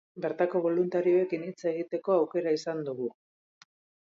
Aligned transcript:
Bertako 0.23 0.61
boluntarioekin 0.63 1.45
hitz 1.49 1.59
egiteko 1.73 2.15
aukera 2.17 2.55
izan 2.59 2.83
dugu. 2.89 3.11